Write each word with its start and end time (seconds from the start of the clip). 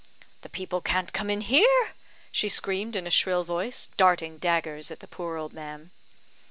"The 0.41 0.49
people 0.49 0.81
can't 0.81 1.13
come 1.13 1.29
in 1.29 1.41
here!" 1.41 1.91
she 2.31 2.49
screamed 2.49 2.95
in 2.95 3.05
a 3.05 3.11
shrill 3.11 3.43
voice, 3.43 3.91
darting 3.97 4.39
daggers 4.39 4.89
at 4.89 4.99
the 4.99 5.05
poor 5.05 5.37
old 5.37 5.53
man. 5.53 5.91